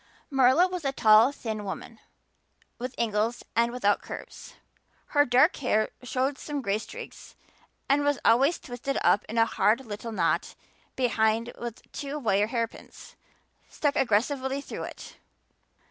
[0.31, 1.99] Marilla was a tall, thin woman,
[2.79, 4.55] with angles and without curves;
[5.09, 7.35] her dark hair showed some gray streaks
[7.87, 10.55] and was always twisted up in a hard little knot
[10.95, 13.15] behind with two wire hairpins
[13.69, 15.17] stuck aggressively through it.